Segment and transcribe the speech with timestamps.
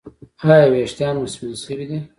[0.51, 1.97] ایا ویښتان مو سپین شوي دي؟